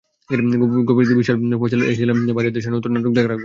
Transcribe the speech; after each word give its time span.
গোপীবাগের 0.87 1.17
রিশাদ 1.17 1.39
ফয়সাল 1.59 1.81
এসেছিলেন 1.83 2.17
বাইরের 2.35 2.53
দেশের 2.53 2.73
নতুন 2.73 2.91
নাটক 2.93 3.11
দেখার 3.11 3.31
আগ্রহ 3.31 3.35
নিয়েই। 3.35 3.39